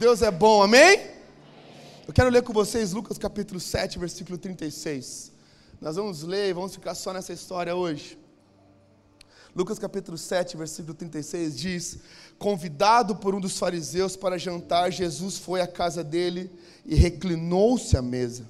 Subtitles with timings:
[0.00, 0.98] Deus é bom, amém?
[2.08, 5.30] Eu quero ler com vocês Lucas capítulo 7, versículo 36.
[5.78, 8.18] Nós vamos ler e vamos ficar só nessa história hoje.
[9.54, 11.98] Lucas capítulo 7, versículo 36 diz:
[12.38, 16.50] Convidado por um dos fariseus para jantar, Jesus foi à casa dele
[16.86, 18.46] e reclinou-se à mesa.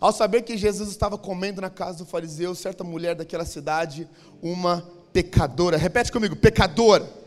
[0.00, 4.08] Ao saber que Jesus estava comendo na casa do fariseu, certa mulher daquela cidade,
[4.40, 4.80] uma
[5.12, 7.19] pecadora, repete comigo, pecadora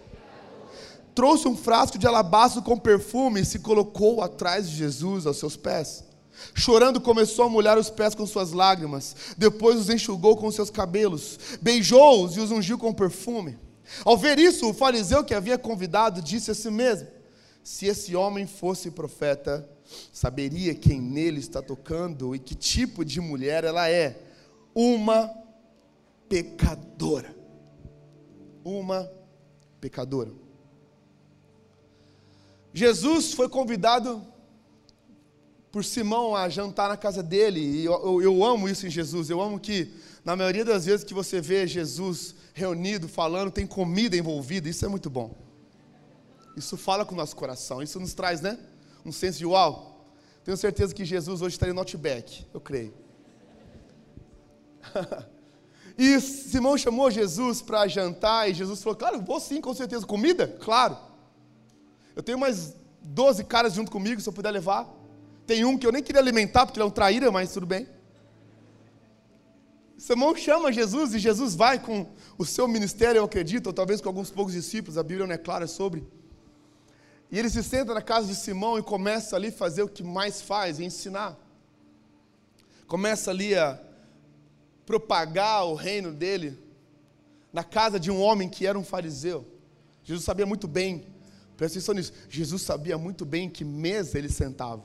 [1.14, 5.56] trouxe um frasco de alabastro com perfume e se colocou atrás de Jesus, aos seus
[5.56, 6.04] pés.
[6.54, 9.16] Chorando, começou a molhar os pés com suas lágrimas.
[9.38, 13.58] Depois os enxugou com seus cabelos, beijou-os e os ungiu com perfume.
[14.04, 17.08] Ao ver isso, o fariseu que havia convidado disse a si mesmo:
[17.64, 19.70] Se esse homem fosse profeta,
[20.12, 24.20] saberia quem nele está tocando e que tipo de mulher ela é.
[24.74, 25.30] Uma
[26.28, 27.36] pecadora.
[28.64, 29.12] Uma
[29.80, 30.43] pecadora.
[32.74, 34.26] Jesus foi convidado
[35.72, 39.30] por Simão a jantar na casa dele, e eu, eu, eu, amo isso em Jesus.
[39.30, 39.92] Eu amo que,
[40.24, 44.88] na maioria das vezes que você vê Jesus reunido, falando, tem comida envolvida, isso é
[44.88, 45.36] muito bom.
[46.56, 48.60] Isso fala com o nosso coração, isso nos traz, né?
[49.06, 50.08] Um senso de uau.
[50.44, 52.94] Tenho certeza que Jesus hoje estaria no Outback, eu creio.
[55.98, 60.06] e Simão chamou Jesus para jantar, e Jesus falou: Claro, vou sim, com certeza.
[60.06, 60.48] Comida?
[60.48, 61.13] Claro.
[62.16, 64.92] Eu tenho mais 12 caras junto comigo, se eu puder levar.
[65.46, 67.88] Tem um que eu nem queria alimentar, porque ele é um traíra, mas tudo bem.
[69.98, 74.10] Simão chama Jesus e Jesus vai com o seu ministério, eu acredito, ou talvez com
[74.10, 76.06] alguns poucos discípulos, a Bíblia não é clara sobre.
[77.32, 80.04] E ele se senta na casa de Simão e começa ali a fazer o que
[80.04, 81.38] mais faz, ensinar.
[82.86, 83.80] Começa ali a
[84.86, 86.60] propagar o reino dele
[87.52, 89.48] na casa de um homem que era um fariseu.
[90.04, 91.08] Jesus sabia muito bem
[91.56, 92.14] Presta atenção nisso.
[92.30, 94.84] Jesus sabia muito bem em que mesa ele sentava.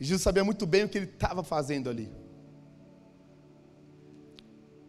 [0.00, 2.10] Jesus sabia muito bem o que ele estava fazendo ali.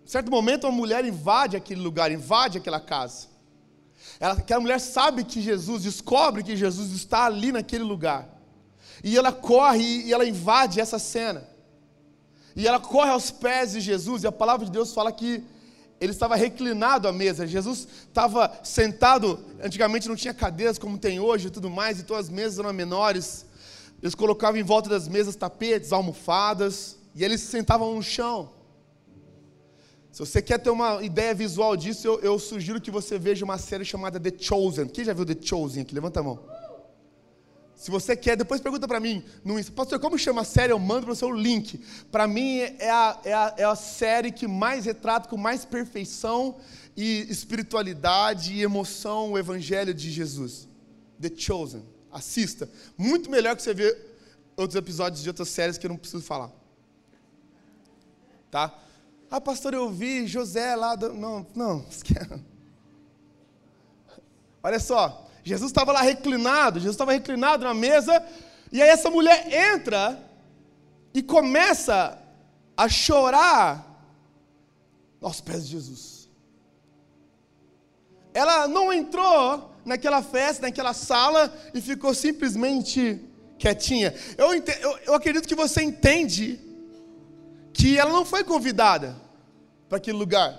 [0.06, 3.28] Em certo momento, uma mulher invade aquele lugar, invade aquela casa.
[4.20, 8.30] Ela, aquela mulher sabe que Jesus, descobre que Jesus está ali naquele lugar.
[9.04, 11.48] E ela corre e ela invade essa cena.
[12.56, 15.44] E ela corre aos pés de Jesus, e a palavra de Deus fala que
[16.04, 17.48] ele estava reclinado à mesa.
[17.48, 22.30] Jesus estava sentado, antigamente não tinha cadeiras como tem hoje e tudo mais, então as
[22.30, 23.46] mesas eram menores.
[24.02, 28.52] Eles colocavam em volta das mesas tapetes, almofadas, e eles se sentavam no chão.
[30.12, 33.58] Se você quer ter uma ideia visual disso, eu, eu, sugiro que você veja uma
[33.58, 34.88] série chamada The Chosen.
[34.88, 35.96] Quem já viu The Chosen aqui?
[35.96, 36.40] Levanta a mão.
[37.84, 39.70] Se você quer, depois pergunta para mim no Insta.
[39.74, 40.72] Pastor, como chama a série?
[40.72, 41.78] Eu mando para você o link.
[42.10, 46.56] Para mim, é a, é, a, é a série que mais retrata com mais perfeição
[46.96, 50.66] e espiritualidade e emoção o Evangelho de Jesus.
[51.20, 51.84] The Chosen.
[52.10, 52.70] Assista.
[52.98, 54.16] Muito melhor que você ver
[54.56, 56.54] outros episódios de outras séries que eu não preciso falar.
[58.50, 58.80] Tá?
[59.30, 60.96] Ah, pastor, eu vi José lá.
[60.96, 61.14] Do...
[61.14, 61.86] Não, não.
[64.64, 65.23] Olha só.
[65.44, 68.24] Jesus estava lá reclinado, Jesus estava reclinado na mesa,
[68.72, 70.20] e aí essa mulher entra
[71.14, 72.18] e começa
[72.76, 73.86] a chorar
[75.22, 76.30] aos pés de Jesus.
[78.34, 83.22] Ela não entrou naquela festa, naquela sala e ficou simplesmente
[83.60, 84.14] quietinha.
[84.38, 86.60] Eu, eu, eu acredito que você entende
[87.74, 89.16] que ela não foi convidada
[89.88, 90.58] para aquele lugar.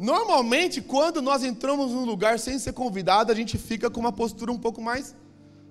[0.00, 4.50] Normalmente, quando nós entramos num lugar sem ser convidado, a gente fica com uma postura
[4.50, 5.14] um pouco mais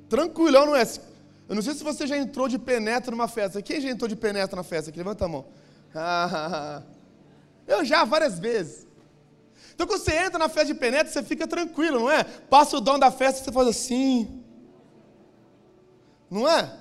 [0.07, 0.83] tranquila, não é?
[1.47, 3.59] Eu não sei se você já entrou de penetra numa festa.
[3.59, 4.91] Quem já entrou de penetra na festa?
[4.91, 5.47] Aqui, levanta a mão.
[7.67, 8.85] Eu já, várias vezes.
[9.73, 12.23] Então, quando você entra na festa de penetra, você fica tranquilo, não é?
[12.23, 14.43] Passa o dom da festa, você faz assim.
[16.29, 16.71] Não é?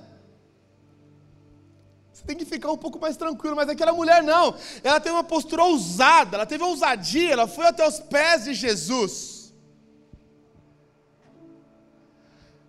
[2.19, 4.53] Você tem que ficar um pouco mais tranquilo, mas aquela mulher não.
[4.83, 9.53] Ela teve uma postura ousada, ela teve ousadia, ela foi até os pés de Jesus.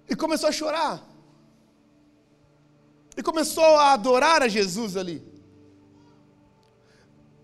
[0.08, 1.02] E começou a chorar.
[3.16, 5.20] E começou a adorar a Jesus ali.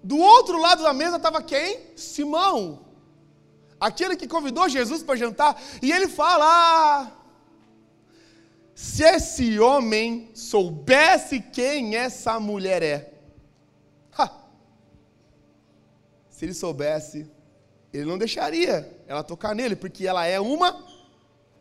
[0.00, 1.90] Do outro lado da mesa estava quem?
[1.96, 2.86] Simão.
[3.80, 5.60] Aquele que convidou Jesus para jantar.
[5.82, 7.10] E ele fala: ah,
[8.76, 13.10] se esse homem soubesse quem essa mulher é,
[14.18, 14.30] ha,
[16.28, 17.26] se ele soubesse,
[17.90, 20.84] ele não deixaria ela tocar nele, porque ela é uma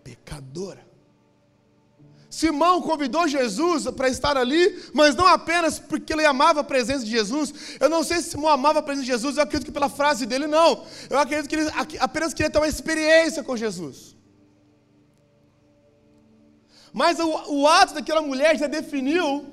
[0.03, 0.85] pecadora.
[2.29, 7.11] Simão convidou Jesus para estar ali, mas não apenas porque ele amava a presença de
[7.11, 7.77] Jesus.
[7.79, 10.25] Eu não sei se Simão amava a presença de Jesus, eu acredito que pela frase
[10.25, 10.83] dele, não.
[11.09, 14.17] Eu acredito que ele apenas queria ter uma experiência com Jesus.
[16.95, 19.45] Mas o, o ato daquela mulher já definiu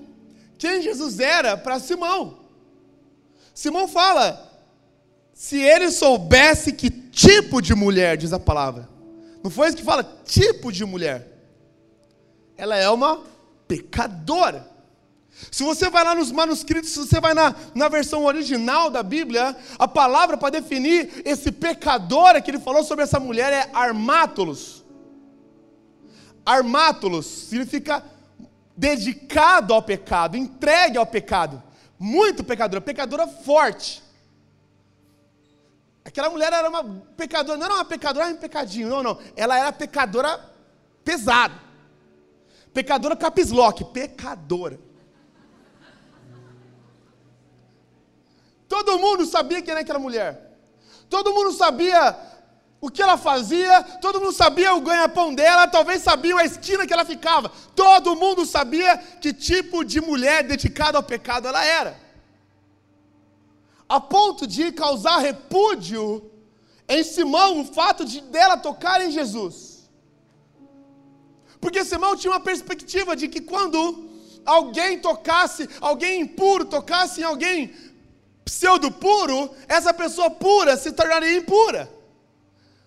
[0.57, 2.39] quem Jesus era para Simão.
[3.53, 4.49] Simão fala:
[5.35, 8.89] se ele soubesse que tipo de mulher, diz a palavra.
[9.43, 10.05] Não foi isso que fala?
[10.25, 11.37] Tipo de mulher.
[12.57, 13.25] Ela é uma
[13.67, 14.71] pecadora.
[15.51, 19.57] Se você vai lá nos manuscritos, se você vai na, na versão original da Bíblia,
[19.81, 24.82] a palavra para definir esse pecador que ele falou sobre essa mulher é armátulos.
[26.45, 28.05] Armátulos significa
[28.77, 31.63] dedicado ao pecado, entregue ao pecado.
[31.99, 34.03] Muito pecadora, pecadora forte.
[36.05, 36.83] Aquela mulher era uma
[37.17, 39.19] pecadora, não era uma pecadora, era um pecadinho, não, não.
[39.37, 40.51] Ela era pecadora
[41.05, 41.55] pesada.
[42.75, 44.81] Pecadora capislock, pecadora.
[48.69, 50.51] Todo mundo sabia quem era aquela mulher.
[51.09, 52.19] Todo mundo sabia
[52.85, 56.93] o que ela fazia, todo mundo sabia o ganha-pão dela, talvez sabiam a esquina que
[56.93, 57.49] ela ficava.
[57.77, 61.97] Todo mundo sabia que tipo de mulher dedicada ao pecado ela era.
[63.89, 66.29] A ponto de causar repúdio
[66.89, 69.89] em Simão o fato de dela tocar em Jesus.
[71.61, 74.11] Porque Simão tinha uma perspectiva de que quando
[74.45, 77.73] alguém tocasse, alguém impuro tocasse em alguém
[78.45, 82.02] pseudo puro, essa pessoa pura se tornaria impura.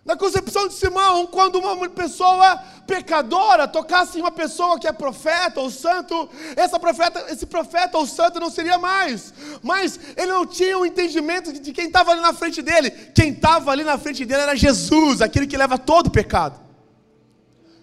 [0.06, 5.60] Na concepção de Simão, quando uma pessoa pecadora tocasse em uma pessoa que é profeta
[5.60, 9.34] ou santo, essa profeta, esse profeta ou santo não seria mais.
[9.64, 12.92] Mas ele não tinha o entendimento de quem estava ali na frente dele.
[12.92, 16.64] Quem estava ali na frente dele era Jesus, aquele que leva todo o pecado.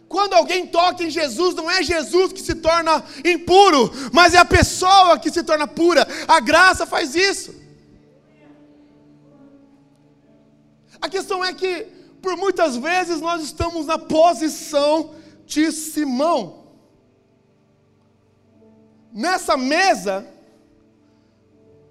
[0.08, 4.44] Quando alguém toca em Jesus, não é Jesus que se torna impuro, mas é a
[4.44, 6.06] pessoa que se torna pura.
[6.28, 7.52] A graça faz isso.
[11.00, 11.88] A questão é que,
[12.22, 15.14] por muitas vezes, nós estamos na posição
[15.44, 16.68] de Simão.
[19.12, 20.26] Nessa mesa,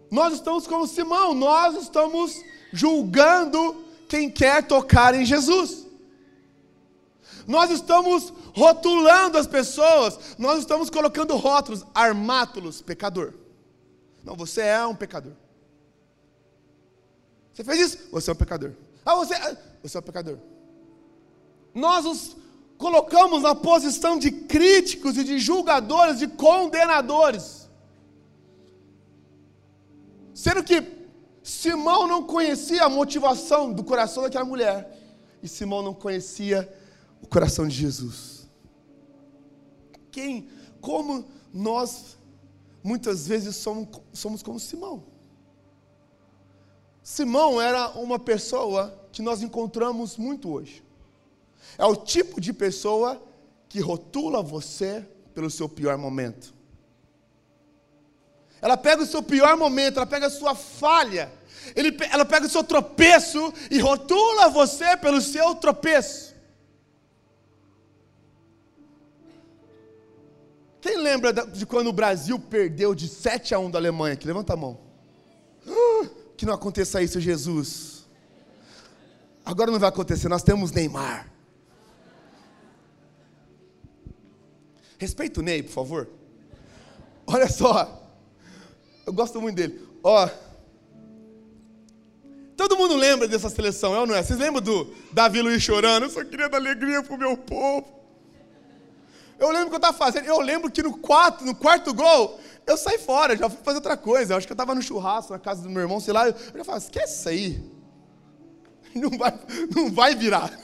[0.10, 2.42] nós estamos como Simão, nós estamos
[2.72, 5.86] julgando quem quer tocar em Jesus.
[7.46, 13.34] Nós estamos rotulando as pessoas, nós estamos colocando rótulos, armátulos, pecador.
[14.24, 15.34] Não, você é um pecador.
[17.54, 18.10] Você fez isso?
[18.12, 18.74] Você é um pecador.
[19.06, 19.36] Ah, você,
[19.82, 20.38] você é um pecador.
[21.74, 22.36] Nós os
[22.78, 27.70] colocamos na posição de críticos e de julgadores, de condenadores.
[30.34, 30.84] Sendo que
[31.44, 34.98] Simão não conhecia a motivação do coração daquela mulher.
[35.42, 36.72] E Simão não conhecia
[37.22, 38.48] o coração de Jesus.
[40.12, 40.48] Quem,
[40.80, 42.18] como nós
[42.84, 45.11] muitas vezes somos, somos como Simão.
[47.12, 50.82] Simão era uma pessoa que nós encontramos muito hoje.
[51.78, 53.22] É o tipo de pessoa
[53.68, 56.54] que rotula você pelo seu pior momento.
[58.62, 61.30] Ela pega o seu pior momento, ela pega a sua falha,
[61.76, 66.34] ele, ela pega o seu tropeço e rotula você pelo seu tropeço.
[70.80, 74.16] Quem lembra de quando o Brasil perdeu de 7 a 1 da Alemanha?
[74.16, 74.91] Que levanta a mão.
[76.42, 78.08] Que não aconteça isso, Jesus.
[79.46, 81.32] Agora não vai acontecer, nós temos Neymar.
[84.98, 86.10] Respeita o Ney, por favor.
[87.28, 88.10] Olha só.
[89.06, 89.88] Eu gosto muito dele.
[90.04, 90.28] Ó.
[92.58, 94.24] Todo mundo lembra dessa seleção, é ou não é?
[94.24, 96.06] Vocês lembram do Davi Luiz chorando?
[96.06, 97.88] Eu só queria dar alegria pro meu povo.
[99.38, 102.78] Eu lembro que eu estava fazendo, eu lembro que no quarto, no quarto gol, eu
[102.78, 104.34] saí fora, já fui fazer outra coisa.
[104.34, 106.28] Eu acho que eu estava no churrasco na casa do meu irmão, sei lá.
[106.28, 107.64] Eu já falei, esquece isso aí.
[108.94, 109.34] Não vai,
[109.74, 110.52] não vai virar.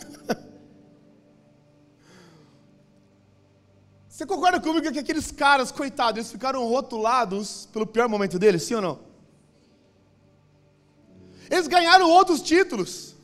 [4.10, 8.76] Você concorda comigo que aqueles caras, coitados, eles ficaram rotulados pelo pior momento deles, sim
[8.76, 9.00] ou não?
[11.50, 13.16] Eles ganharam outros títulos.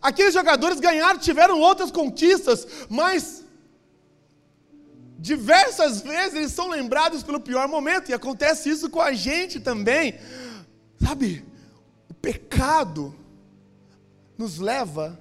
[0.00, 3.41] Aqueles jogadores ganharam, tiveram outras conquistas, mas
[5.22, 10.18] Diversas vezes eles são lembrados pelo pior momento, e acontece isso com a gente também.
[11.00, 11.44] Sabe,
[12.10, 13.14] o pecado
[14.36, 15.16] nos leva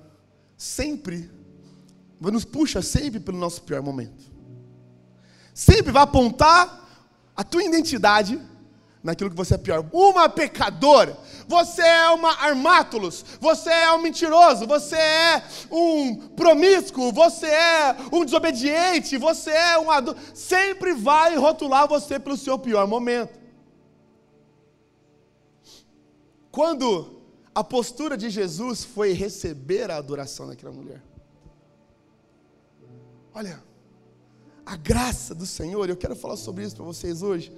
[0.57, 1.29] sempre,
[2.19, 4.25] nos puxa sempre pelo nosso pior momento.
[5.53, 6.65] Sempre vai apontar
[7.35, 8.41] a tua identidade
[9.03, 9.85] naquilo que você é pior.
[9.91, 11.17] Uma pecadora,
[11.47, 18.23] você é uma armátulos, você é um mentiroso, você é um promíscuo, você é um
[18.23, 20.19] desobediente, você é um adulto.
[20.33, 23.39] Sempre vai rotular você pelo seu pior momento.
[26.51, 27.21] Quando
[27.55, 31.01] a postura de Jesus foi receber a adoração daquela mulher.
[33.33, 33.63] Olha,
[34.65, 37.51] A graça do Senhor, eu quero falar sobre isso para vocês hoje.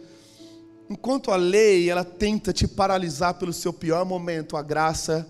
[0.93, 5.27] Enquanto a lei ela tenta te paralisar pelo seu pior momento, a graça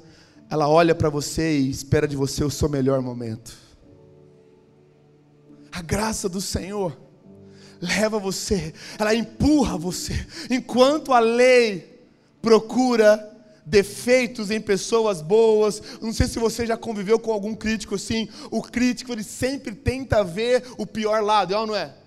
[0.49, 3.57] ela olha para você e espera de você o seu melhor momento.
[5.71, 6.99] A graça do Senhor
[7.81, 10.27] leva você, ela empurra você.
[10.49, 12.09] Enquanto a lei
[12.41, 13.31] procura
[13.65, 15.81] defeitos em pessoas boas.
[16.01, 18.27] Não sei se você já conviveu com algum crítico assim.
[18.51, 22.02] O crítico ele sempre tenta ver o pior lado, é ou não é?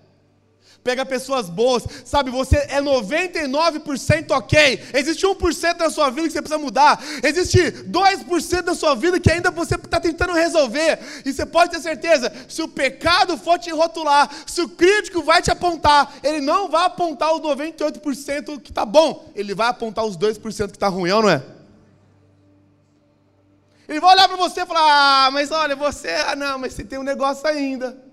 [0.87, 2.31] Pega pessoas boas, sabe?
[2.31, 4.81] Você é 99% ok.
[4.93, 7.03] Existe 1% da sua vida que você precisa mudar.
[7.21, 10.97] Existe 2% da sua vida que ainda você está tentando resolver.
[11.25, 15.41] E você pode ter certeza: se o pecado for te rotular, se o crítico vai
[15.41, 20.17] te apontar, ele não vai apontar os 98% que está bom, ele vai apontar os
[20.17, 20.39] 2%
[20.69, 21.43] que está ruim, não é?
[23.89, 26.85] Ele vai olhar para você e falar: Ah, mas olha, você, ah, não, mas você
[26.85, 28.06] tem um negócio ainda.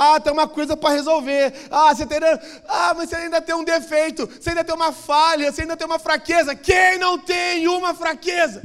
[0.00, 1.52] Ah, tem uma coisa para resolver.
[1.70, 2.20] Ah, você tem,
[2.68, 4.26] ah, mas você ainda tem um defeito.
[4.26, 5.50] Você ainda tem uma falha.
[5.50, 6.54] Você ainda tem uma fraqueza.
[6.54, 8.62] Quem não tem uma fraqueza?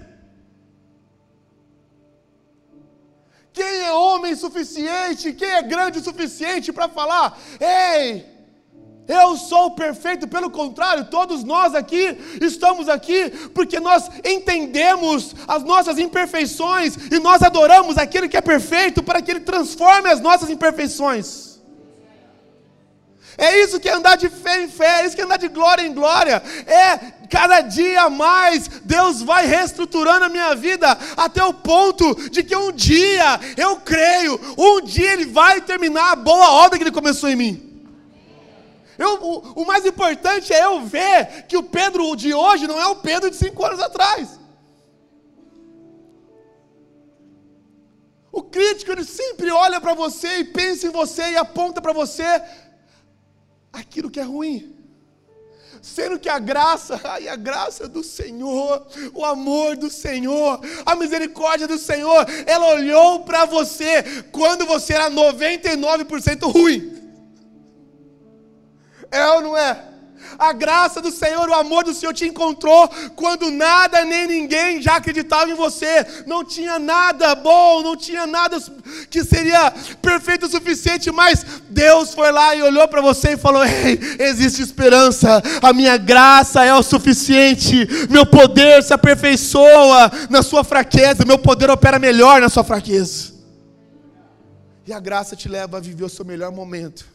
[3.51, 5.33] Quem é homem suficiente?
[5.33, 7.37] Quem é grande o suficiente para falar?
[7.59, 8.32] Ei,
[9.07, 15.99] eu sou perfeito, pelo contrário, todos nós aqui estamos aqui porque nós entendemos as nossas
[15.99, 21.53] imperfeições e nós adoramos aquele que é perfeito para que ele transforme as nossas imperfeições.
[23.37, 25.49] É isso que é andar de fé em fé, é isso que é andar de
[25.49, 26.41] glória em glória.
[26.65, 32.55] É cada dia mais Deus vai reestruturando a minha vida até o ponto de que
[32.55, 37.27] um dia, eu creio, um dia Ele vai terminar a boa obra que Ele começou
[37.27, 37.72] em mim.
[38.97, 42.87] Eu, o, o mais importante é eu ver que o Pedro de hoje não é
[42.87, 44.39] o Pedro de cinco anos atrás.
[48.31, 52.23] O crítico ele sempre olha para você e pensa em você e aponta para você
[53.71, 54.75] aquilo que é ruim.
[55.83, 61.67] Sendo que a graça, ai, a graça do Senhor, o amor do Senhor, a misericórdia
[61.67, 66.92] do Senhor, ela olhou para você quando você era 99% ruim.
[69.13, 69.77] É ou não é?
[70.39, 74.95] A graça do Senhor, o amor do Senhor te encontrou quando nada nem ninguém já
[74.95, 76.03] acreditava em você.
[76.25, 78.57] Não tinha nada bom, não tinha nada
[79.11, 83.63] que seria perfeito o suficiente, mas Deus foi lá e olhou para você e falou:
[83.63, 90.63] Ei, existe esperança, a minha graça é o suficiente, meu poder se aperfeiçoa na sua
[90.63, 93.33] fraqueza, meu poder opera melhor na sua fraqueza.
[94.87, 97.12] E a graça te leva a viver o seu melhor momento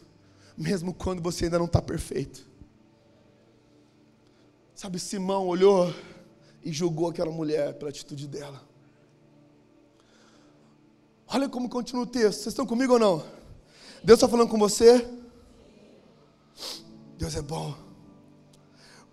[0.59, 2.45] mesmo quando você ainda não está perfeito.
[4.75, 5.93] Sabe, Simão olhou
[6.61, 8.61] e julgou aquela mulher pela atitude dela.
[11.27, 12.39] Olha como continua o texto.
[12.39, 13.25] Vocês estão comigo ou não?
[14.03, 15.07] Deus está falando com você?
[17.17, 17.73] Deus é bom.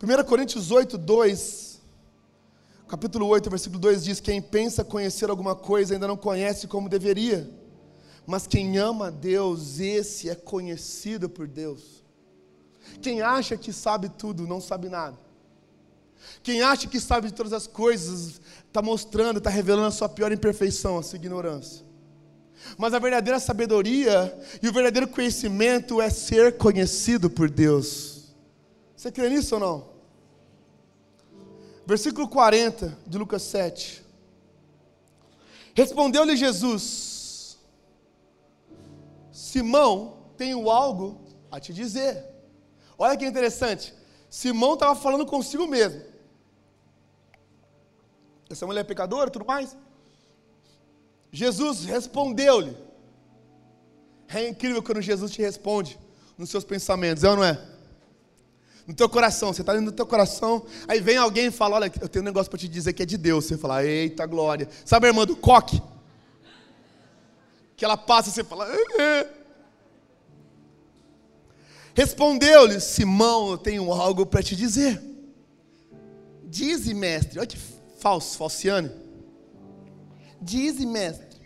[0.02, 1.80] 1 Coríntios 8, 2,
[2.88, 7.48] capítulo 8, versículo 2 diz: Quem pensa conhecer alguma coisa ainda não conhece como deveria
[8.26, 12.04] mas quem ama a Deus, esse é conhecido por Deus.
[13.00, 15.16] Quem acha que sabe tudo, não sabe nada.
[16.42, 20.32] Quem acha que sabe de todas as coisas, está mostrando, está revelando a sua pior
[20.32, 21.84] imperfeição, a sua ignorância.
[22.76, 28.34] Mas a verdadeira sabedoria e o verdadeiro conhecimento é ser conhecido por Deus.
[28.96, 29.88] Você crê nisso ou não?
[31.86, 34.02] Versículo 40 de Lucas 7.
[35.74, 37.15] Respondeu-lhe Jesus:
[39.46, 41.20] Simão, tenho algo
[41.52, 42.24] a te dizer.
[42.98, 43.94] Olha que interessante.
[44.28, 46.02] Simão estava falando consigo mesmo.
[48.50, 49.76] Essa mulher é pecadora e tudo mais.
[51.30, 52.76] Jesus respondeu-lhe.
[54.26, 55.96] É incrível quando Jesus te responde
[56.36, 57.56] nos seus pensamentos, é ou não é?
[58.84, 61.92] No teu coração, você está dentro do teu coração, aí vem alguém e fala: Olha,
[62.00, 63.44] eu tenho um negócio para te dizer que é de Deus.
[63.44, 64.68] Você fala: Eita glória.
[64.84, 65.80] Sabe a irmã do coque?
[67.76, 68.66] Que ela passa e você fala:
[71.96, 75.02] Respondeu-lhe: Simão, eu tenho algo para te dizer.
[76.44, 77.38] Dize, mestre.
[77.38, 77.58] Olha que
[77.98, 78.90] falso, falciane.
[80.40, 81.40] Dize, mestre.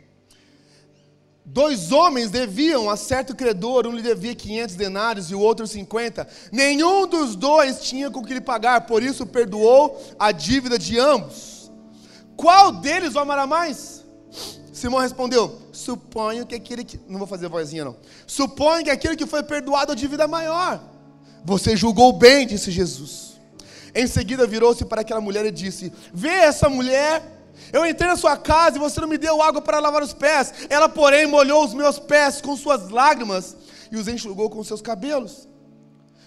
[1.45, 6.27] Dois homens deviam a certo credor, um lhe devia 500 denários e o outro 50.
[6.51, 11.71] Nenhum dos dois tinha com que lhe pagar, por isso perdoou a dívida de ambos.
[12.37, 14.05] Qual deles o amará mais?
[14.73, 17.01] Simão respondeu: Suponho que aquele que.
[17.09, 17.97] Não vou fazer vozinha, não.
[18.27, 20.81] Suponho que aquele que foi perdoado dívida maior.
[21.45, 23.41] Você julgou bem, disse Jesus.
[23.95, 27.39] Em seguida virou-se para aquela mulher e disse: Vê essa mulher.
[27.73, 30.53] Eu entrei na sua casa e você não me deu água para lavar os pés.
[30.69, 33.57] Ela, porém, molhou os meus pés com suas lágrimas
[33.91, 35.49] e os enxugou com seus cabelos.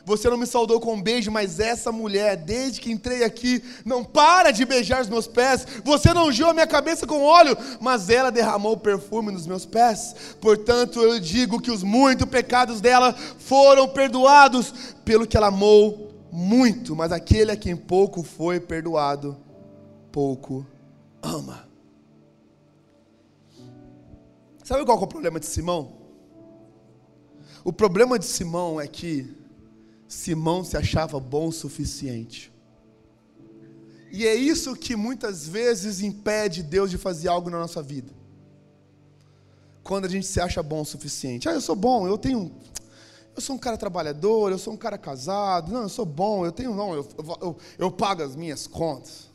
[0.06, 4.04] Você não me saudou com um beijo, mas essa mulher, desde que entrei aqui, não
[4.04, 5.66] para de beijar os meus pés.
[5.84, 10.14] Você não ungiu a minha cabeça com óleo, mas ela derramou perfume nos meus pés.
[10.42, 14.74] Portanto, eu digo que os muitos pecados dela foram perdoados,
[15.06, 19.38] pelo que ela amou muito, mas aquele a quem pouco foi perdoado,
[20.12, 20.66] pouco
[21.22, 21.68] ama.
[24.64, 25.94] Sabe qual é o problema de Simão?
[27.64, 29.43] O problema de Simão é que
[30.14, 32.52] Simão se achava bom o suficiente.
[34.12, 38.14] E é isso que muitas vezes impede Deus de fazer algo na nossa vida.
[39.84, 41.50] Quando a gente se acha bom o suficiente.
[41.50, 42.52] Ah, eu sou bom, eu tenho.
[43.36, 45.74] Eu sou um cara trabalhador, eu sou um cara casado.
[45.74, 46.76] Não, eu sou bom, eu tenho.
[46.76, 47.08] Não, eu,
[47.42, 49.32] eu, eu pago as minhas contas.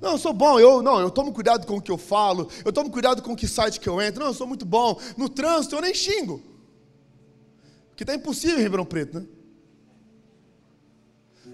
[0.00, 2.72] Não, eu sou bom, eu não, eu tomo cuidado com o que eu falo, eu
[2.72, 4.20] tomo cuidado com que site que eu entro.
[4.20, 4.98] Não, eu sou muito bom.
[5.16, 6.40] No trânsito eu nem xingo.
[7.96, 9.26] Que está impossível em Ribeirão Preto, né?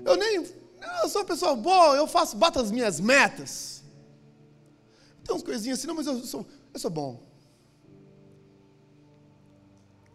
[0.04, 0.46] Eu nem.
[1.02, 3.82] Eu sou uma pessoa boa, eu faço, bato as minhas metas.
[5.24, 7.20] Tem umas coisinhas assim, não, mas eu sou, eu sou bom.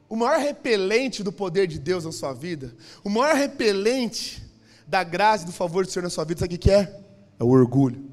[0.07, 4.43] O maior repelente do poder de Deus na sua vida, o maior repelente
[4.87, 7.03] da graça e do favor do Senhor na sua vida, sabe o que é?
[7.39, 8.09] É o orgulho.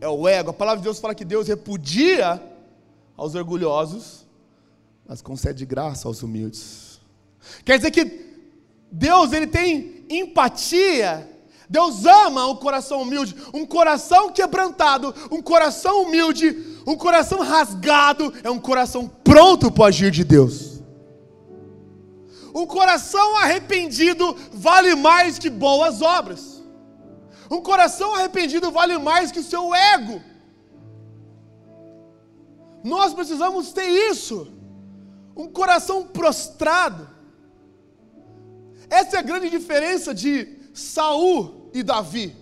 [0.00, 0.50] É o ego.
[0.50, 2.42] A palavra de Deus fala que Deus repudia
[3.16, 4.26] aos orgulhosos,
[5.06, 7.00] mas concede graça aos humildes.
[7.64, 8.26] Quer dizer que
[8.90, 11.28] Deus ele tem empatia.
[11.68, 18.50] Deus ama o coração humilde, um coração quebrantado, um coração humilde, um coração rasgado, é
[18.50, 20.80] um coração pronto para agir de Deus.
[22.54, 26.62] Um coração arrependido vale mais que boas obras.
[27.50, 30.22] Um coração arrependido vale mais que o seu ego.
[32.82, 34.52] Nós precisamos ter isso.
[35.36, 37.15] Um coração prostrado.
[38.88, 42.34] Essa é a grande diferença de Saul e Davi.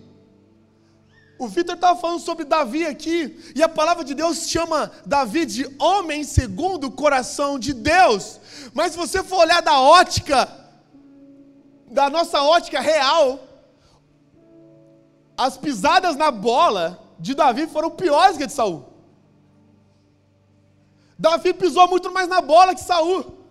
[1.38, 5.68] O Vitor estava falando sobre Davi aqui, e a palavra de Deus chama Davi de
[5.78, 8.40] homem segundo o coração de Deus.
[8.72, 10.48] Mas se você for olhar da ótica,
[11.90, 13.40] da nossa ótica real,
[15.36, 18.84] as pisadas na bola de Davi foram piores que a de Saul.
[21.18, 23.43] Davi pisou muito mais na bola que Saul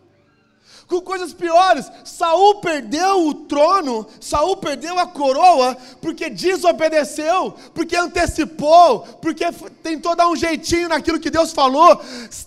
[0.94, 1.92] com coisas piores.
[2.04, 9.46] Saul perdeu o trono, Saul perdeu a coroa porque desobedeceu, porque antecipou, porque
[9.82, 12.00] tentou dar um jeitinho naquilo que Deus falou.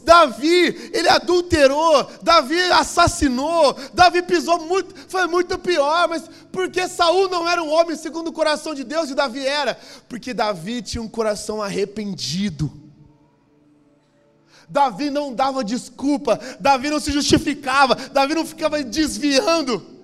[0.02, 7.48] Davi, ele adulterou, Davi assassinou, Davi pisou muito, foi muito pior, mas porque Saul não
[7.48, 9.78] era um homem segundo o coração de Deus e Davi era?
[10.08, 12.85] Porque Davi tinha um coração arrependido.
[14.68, 19.94] Davi não dava desculpa, Davi não se justificava, Davi não ficava desviando.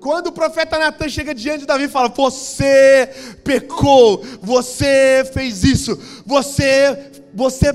[0.00, 3.10] Quando o profeta Natan chega diante de Davi e fala: Você
[3.42, 7.72] pecou, você fez isso, você, você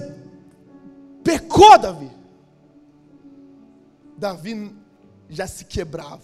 [1.23, 2.11] pecou, Davi.
[4.17, 4.75] Davi
[5.29, 6.21] já se quebrava,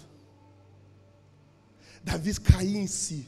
[2.04, 3.28] Davi caía em si.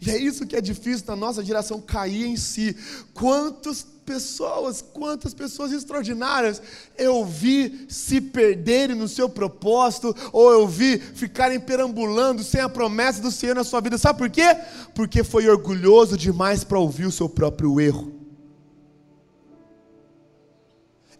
[0.00, 2.74] E é isso que é difícil na nossa geração cair em si.
[3.12, 6.60] Quantos pessoas, quantas pessoas extraordinárias
[6.96, 13.22] eu vi se perderem no seu propósito, ou eu vi ficarem perambulando sem a promessa
[13.22, 13.98] do Senhor na sua vida.
[13.98, 14.56] Sabe por quê?
[14.94, 18.12] Porque foi orgulhoso demais para ouvir o seu próprio erro.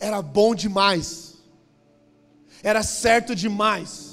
[0.01, 1.35] Era bom demais,
[2.63, 4.10] era certo demais.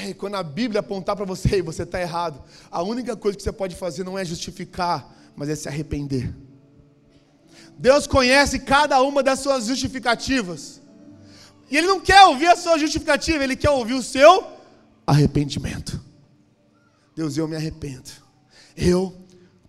[0.00, 3.42] Hey, quando a Bíblia apontar para você, hey, você está errado, a única coisa que
[3.42, 6.34] você pode fazer não é justificar mas é se arrepender.
[7.78, 10.82] Deus conhece cada uma das suas justificativas.
[11.70, 14.46] E Ele não quer ouvir a sua justificativa, Ele quer ouvir o seu
[15.06, 15.98] arrependimento.
[17.16, 18.10] Deus, eu me arrependo.
[18.76, 19.16] Eu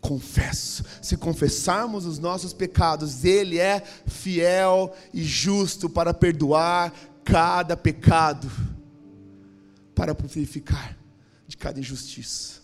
[0.01, 0.83] confesso.
[1.01, 6.91] Se confessarmos os nossos pecados, Ele é fiel e justo para perdoar
[7.23, 8.51] cada pecado,
[10.01, 10.97] para purificar
[11.47, 12.59] de cada injustiça.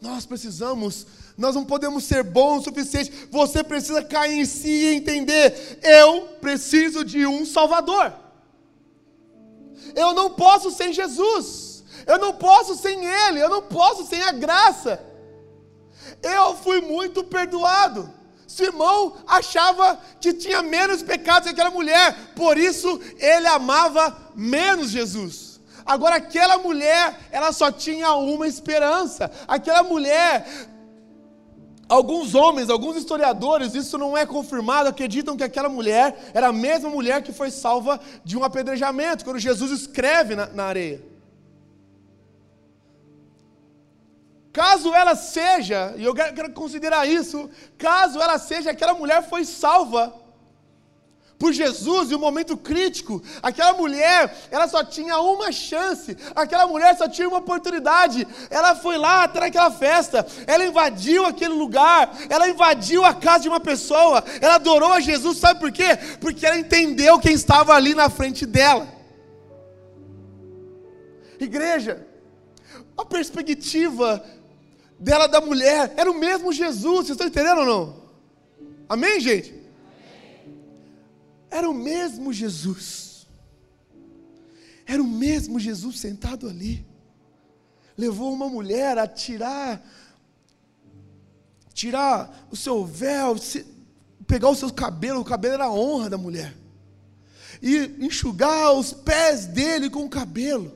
[0.00, 3.28] Nós precisamos, nós não podemos ser bons o suficiente.
[3.30, 8.14] Você precisa cair em si e entender: eu preciso de um Salvador.
[9.94, 11.84] Eu não posso sem Jesus.
[12.06, 13.38] Eu não posso sem Ele.
[13.38, 14.98] Eu não posso sem a graça.
[16.22, 18.10] Eu fui muito perdoado.
[18.46, 25.45] Simão achava que tinha menos pecados que aquela mulher, por isso ele amava menos Jesus.
[25.86, 29.30] Agora, aquela mulher, ela só tinha uma esperança.
[29.46, 30.44] Aquela mulher,
[31.88, 36.90] alguns homens, alguns historiadores, isso não é confirmado, acreditam que aquela mulher era a mesma
[36.90, 41.00] mulher que foi salva de um apedrejamento, quando Jesus escreve na, na areia.
[44.52, 50.25] Caso ela seja, e eu quero considerar isso, caso ela seja, aquela mulher foi salva
[51.38, 53.22] por Jesus em um momento crítico.
[53.42, 58.26] Aquela mulher, ela só tinha uma chance, aquela mulher só tinha uma oportunidade.
[58.50, 63.48] Ela foi lá até aquela festa, ela invadiu aquele lugar, ela invadiu a casa de
[63.48, 65.96] uma pessoa, ela adorou a Jesus, sabe por quê?
[66.20, 68.88] Porque ela entendeu quem estava ali na frente dela.
[71.38, 72.06] Igreja,
[72.96, 74.24] a perspectiva
[74.98, 78.06] dela da mulher era o mesmo Jesus, vocês estão entendendo ou não?
[78.88, 79.55] Amém, gente?
[81.50, 83.26] Era o mesmo Jesus.
[84.86, 86.86] Era o mesmo Jesus sentado ali.
[87.96, 89.84] Levou uma mulher a tirar
[91.72, 93.36] tirar o seu véu,
[94.26, 96.56] pegar os seus cabelos, o cabelo era a honra da mulher.
[97.62, 100.74] E enxugar os pés dele com o cabelo.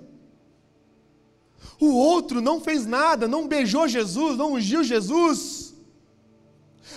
[1.80, 5.69] O outro não fez nada, não beijou Jesus, não ungiu Jesus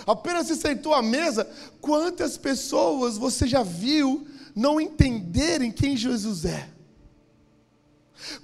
[0.06, 1.48] apenas se sentou à mesa,
[1.80, 6.73] quantas pessoas você já viu não entenderem quem Jesus é?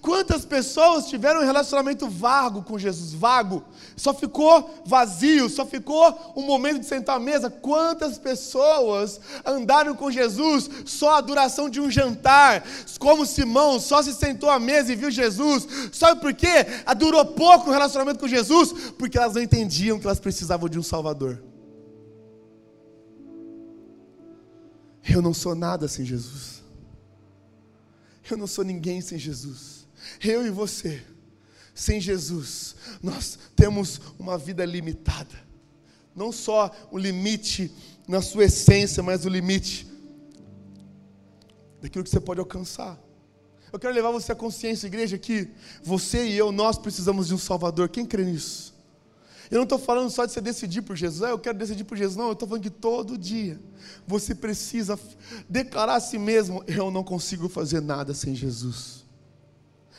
[0.01, 3.13] Quantas pessoas tiveram um relacionamento vago com Jesus?
[3.13, 3.65] Vago,
[3.97, 7.49] só ficou vazio, só ficou um momento de sentar à mesa.
[7.49, 12.65] Quantas pessoas andaram com Jesus só a duração de um jantar,
[12.99, 15.67] como Simão, só se sentou à mesa e viu Jesus?
[15.93, 16.67] Sabe por quê?
[16.99, 18.93] Durou pouco o relacionamento com Jesus?
[18.99, 21.43] Porque elas não entendiam que elas precisavam de um Salvador.
[25.09, 26.60] Eu não sou nada sem Jesus.
[28.35, 29.87] Eu não sou ninguém sem Jesus.
[30.23, 31.03] Eu e você,
[31.75, 35.51] sem Jesus, nós temos uma vida limitada.
[36.14, 37.73] Não só o limite
[38.09, 39.87] na sua essência, mas o limite
[41.81, 42.99] daquilo que você pode alcançar.
[43.73, 45.49] Eu quero levar você à consciência, igreja, que
[45.83, 47.88] você e eu, nós precisamos de um Salvador.
[47.88, 48.75] Quem crê nisso?
[49.51, 51.99] Eu não estou falando só de você decidir por Jesus, ah, eu quero decidir por
[51.99, 53.61] Jesus, não, eu estou falando que todo dia
[54.07, 54.99] você precisa
[55.49, 59.05] declarar a si mesmo: eu não consigo fazer nada sem Jesus,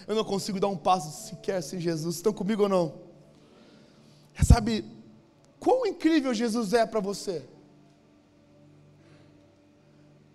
[0.08, 2.16] eu não consigo dar um passo sequer sem Jesus.
[2.16, 2.94] Estão comigo ou não?
[4.42, 4.86] Sabe,
[5.60, 7.44] quão incrível Jesus é para você?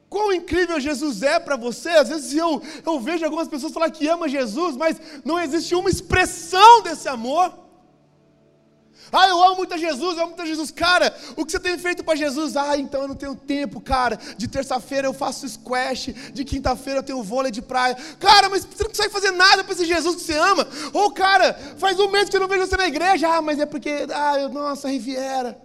[0.08, 1.88] Quão incrível Jesus é para você.
[1.90, 5.90] Às vezes eu, eu vejo algumas pessoas falar que ama Jesus, mas não existe uma
[5.90, 7.65] expressão desse amor.
[9.16, 10.70] Ah, eu amo muito a Jesus, eu amo muito a Jesus.
[10.70, 12.54] Cara, o que você tem feito para Jesus?
[12.54, 14.18] Ah, então eu não tenho tempo, cara.
[14.36, 17.96] De terça-feira eu faço squash, de quinta-feira eu tenho vôlei de praia.
[18.20, 20.68] Cara, mas você não consegue fazer nada para esse Jesus que você ama.
[20.92, 23.26] Ou, cara, faz um mês que eu não vejo você na igreja.
[23.26, 25.58] Ah, mas é porque, ah, eu, nossa, Riviera.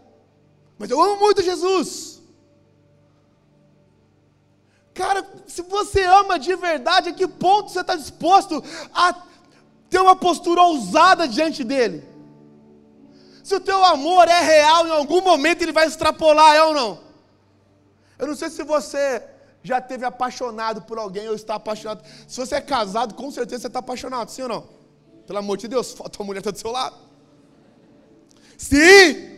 [0.80, 2.22] Mas eu amo muito Jesus.
[4.94, 9.14] Cara, se você ama de verdade, a que ponto você está disposto a
[9.90, 12.11] ter uma postura ousada diante dele?
[13.44, 17.00] Se o teu amor é real, em algum momento ele vai extrapolar, é ou não?
[18.18, 19.24] Eu não sei se você
[19.64, 22.04] já teve apaixonado por alguém ou está apaixonado.
[22.28, 24.70] Se você é casado, com certeza você está apaixonado, sim ou não?
[25.26, 26.98] Pelo amor de Deus, tua mulher está do seu lado.
[28.58, 29.32] Sim!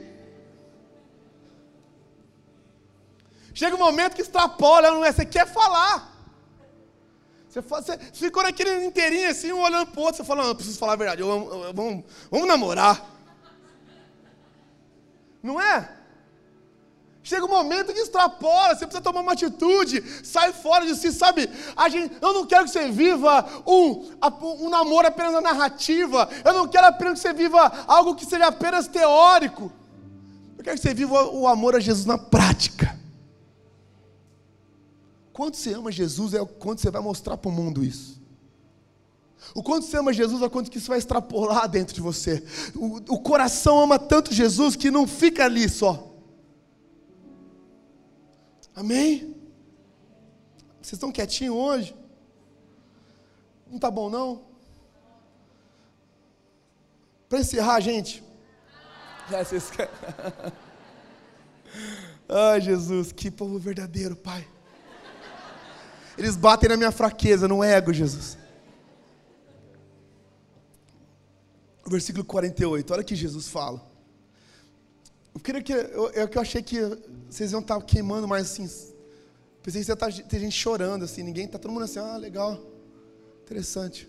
[3.53, 5.11] Chega um momento que extrapola, não é?
[5.11, 6.11] Você quer falar.
[7.47, 10.79] Você, você ficou naquele inteirinho assim, um olhando para o outro, você fala, não, preciso
[10.79, 13.12] falar a verdade, eu, eu, eu, vamos, vamos namorar.
[15.43, 15.89] Não é?
[17.21, 21.49] Chega um momento que extrapola, você precisa tomar uma atitude, sai fora de si, sabe?
[21.75, 24.09] A gente, eu não quero que você viva um,
[24.65, 28.47] um namoro apenas na narrativa, eu não quero apenas que você viva algo que seja
[28.47, 29.71] apenas teórico,
[30.57, 32.97] eu quero que você viva o amor a Jesus na prática.
[35.33, 38.21] Quanto você ama Jesus é o quanto você vai mostrar para o mundo isso.
[39.53, 42.43] O quanto você ama Jesus, o quanto que isso vai extrapolar dentro de você.
[42.75, 46.11] O, o coração ama tanto Jesus que não fica ali só.
[48.75, 49.35] Amém?
[50.81, 51.95] Vocês estão quietinhos hoje?
[53.67, 54.41] Não está bom não?
[57.29, 58.23] Para encerrar, gente.
[59.31, 59.71] É, vocês...
[62.27, 64.47] Ai, Jesus, que povo verdadeiro, Pai.
[66.17, 68.37] Eles batem na minha fraqueza, no ego, Jesus.
[71.85, 73.81] Versículo 48, olha o que Jesus fala.
[75.33, 76.79] Eu queria que eu, eu, eu achei que
[77.29, 78.69] vocês iam estar queimando mais assim.
[79.61, 82.59] Pensei que ia estar, ter gente chorando assim, ninguém está todo mundo assim, ah, legal,
[83.43, 84.07] interessante.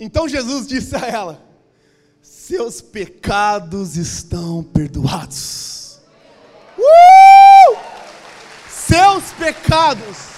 [0.00, 1.44] Então Jesus disse a ela:
[2.20, 6.00] Seus pecados estão perdoados.
[6.78, 7.78] Uh!
[8.68, 10.32] Seus pecados.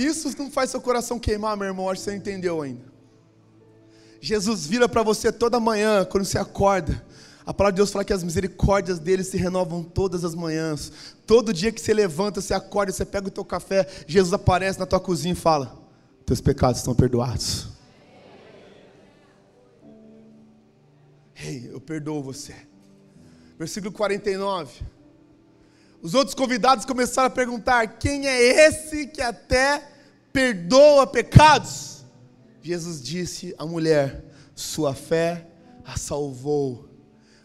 [0.00, 2.90] Se isso não faz seu coração queimar, meu irmão, acho que você não entendeu ainda.
[4.18, 7.04] Jesus vira para você toda manhã, quando você acorda.
[7.44, 10.90] A palavra de Deus fala que as misericórdias dele se renovam todas as manhãs.
[11.26, 14.86] Todo dia que você levanta, você acorda, você pega o teu café, Jesus aparece na
[14.86, 15.78] tua cozinha e fala:
[16.24, 17.68] Teus pecados estão perdoados.
[21.36, 22.54] Ei, hey, eu perdoo você.
[23.58, 24.82] Versículo 49.
[26.00, 29.89] Os outros convidados começaram a perguntar: Quem é esse que até
[30.32, 32.04] perdoa pecados?
[32.62, 35.46] Jesus disse à mulher: Sua fé
[35.84, 36.88] a salvou.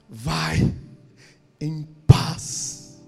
[0.10, 0.74] Vai
[1.60, 3.02] em paz.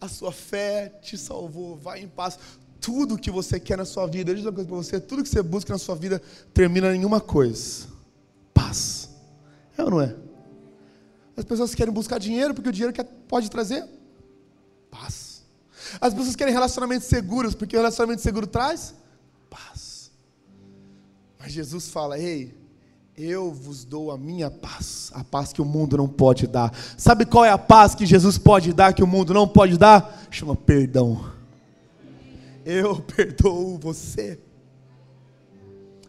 [0.00, 1.76] A sua fé te salvou.
[1.76, 2.38] Vai em paz.
[2.80, 5.28] Tudo que você quer na sua vida, eu digo uma coisa para você: tudo que
[5.28, 6.20] você busca na sua vida
[6.52, 7.86] termina em uma coisa:
[8.52, 9.10] paz.
[9.76, 10.16] É ou não é?
[11.36, 12.94] As pessoas querem buscar dinheiro porque o dinheiro
[13.28, 13.95] pode trazer.
[16.00, 18.94] As pessoas querem relacionamentos seguros porque o relacionamento seguro traz
[19.48, 20.10] paz.
[21.38, 22.56] Mas Jesus fala: Ei,
[23.16, 26.72] eu vos dou a minha paz, a paz que o mundo não pode dar.
[26.96, 30.26] Sabe qual é a paz que Jesus pode dar que o mundo não pode dar?
[30.30, 31.32] Chama perdão.
[32.64, 34.40] Eu perdoo você.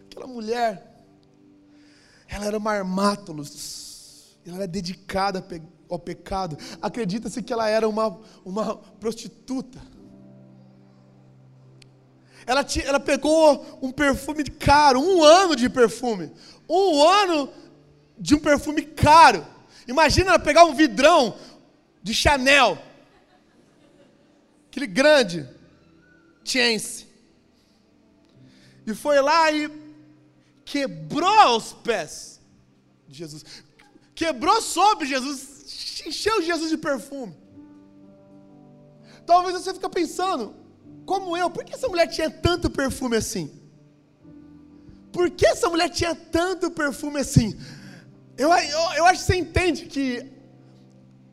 [0.06, 1.06] Aquela mulher,
[2.28, 3.88] ela era uma armátulos
[4.48, 5.46] ela era dedicada
[5.90, 6.58] ao pecado.
[6.82, 9.80] Acredita-se que ela era uma, uma prostituta.
[12.46, 16.32] Ela, tinha, ela pegou um perfume caro, um ano de perfume.
[16.70, 17.52] Um ano
[18.18, 19.46] de um perfume caro.
[19.88, 21.38] Imagina ela pegar um vidrão
[22.02, 22.78] de Chanel.
[24.70, 25.48] Aquele grande.
[26.44, 27.06] Chance.
[28.86, 29.70] E foi lá e
[30.64, 32.40] quebrou os pés
[33.08, 33.44] de Jesus
[34.18, 35.57] quebrou sobre Jesus,
[36.06, 37.36] encheu Jesus de perfume.
[39.26, 40.56] Talvez você fique pensando,
[41.06, 43.52] como eu, por que essa mulher tinha tanto perfume assim?
[45.12, 47.58] Por que essa mulher tinha tanto perfume assim?
[48.38, 50.32] Eu, eu, eu acho que você entende que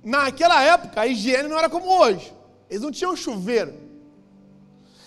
[0.03, 2.33] naquela época a higiene não era como hoje.
[2.69, 3.75] Eles não tinham chuveiro.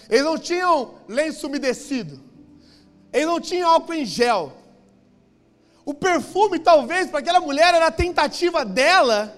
[0.09, 2.21] Eles não tinham lenço umedecido.
[3.11, 4.53] Eles não tinham álcool em gel.
[5.85, 9.36] O perfume, talvez, para aquela mulher era a tentativa dela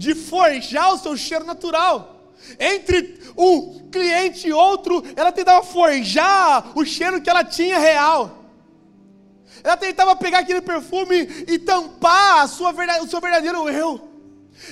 [0.00, 2.32] de forjar o seu cheiro natural.
[2.58, 8.46] Entre um cliente e outro, ela tentava forjar o cheiro que ela tinha real.
[9.62, 14.09] Ela tentava pegar aquele perfume e tampar sua, o seu verdadeiro eu.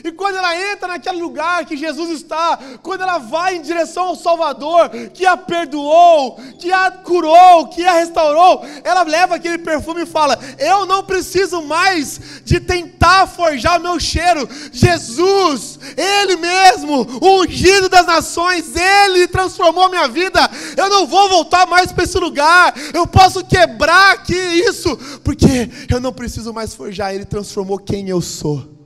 [0.05, 4.17] E quando ela entra naquele lugar que Jesus está, quando ela vai em direção ao
[4.17, 10.07] Salvador, que a perdoou, que a curou, que a restaurou, ela leva aquele perfume e
[10.07, 14.49] fala: Eu não preciso mais de tentar forjar o meu cheiro.
[14.73, 20.49] Jesus, Ele mesmo, o ungido das nações, Ele transformou minha vida.
[20.77, 22.75] Eu não vou voltar mais para esse lugar.
[22.93, 27.15] Eu posso quebrar aqui isso, porque eu não preciso mais forjar.
[27.15, 28.78] Ele transformou quem eu sou.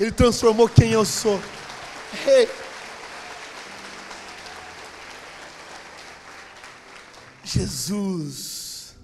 [0.00, 1.38] Ele transformou quem eu sou.
[2.26, 2.48] Hey.
[7.44, 8.94] Jesus,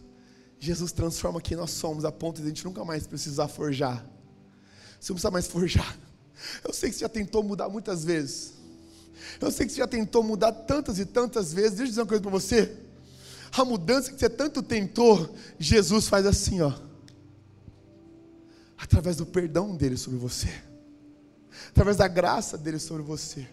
[0.58, 4.06] Jesus transforma quem nós somos a ponto de a gente nunca mais precisar forjar.
[4.98, 5.98] Você não precisa mais forjar.
[6.64, 8.54] Eu sei que você já tentou mudar muitas vezes.
[9.38, 11.72] Eu sei que você já tentou mudar tantas e tantas vezes.
[11.72, 12.74] Deixa eu dizer uma coisa para você.
[13.52, 16.72] A mudança que você tanto tentou, Jesus faz assim, ó.
[18.78, 20.65] Através do perdão dele sobre você
[21.68, 23.46] através da graça dele sobre você,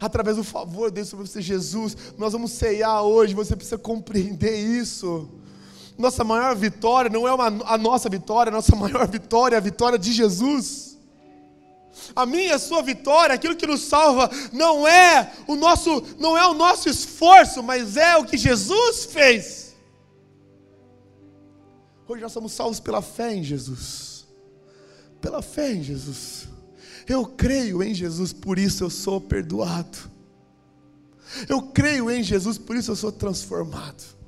[0.00, 1.96] através do favor dele sobre você, Jesus.
[2.16, 5.28] Nós vamos ceiar hoje, você precisa compreender isso.
[5.98, 9.60] Nossa maior vitória não é uma, a nossa vitória, a nossa maior vitória é a
[9.60, 10.92] vitória de Jesus.
[12.16, 16.36] A minha e a sua vitória, aquilo que nos salva, não é o nosso, não
[16.36, 19.74] é o nosso esforço, mas é o que Jesus fez.
[22.08, 24.26] Hoje nós somos salvos pela fé em Jesus.
[25.20, 26.48] Pela fé em Jesus.
[27.08, 30.10] Eu creio em Jesus, por isso eu sou perdoado.
[31.48, 34.21] Eu creio em Jesus, por isso eu sou transformado.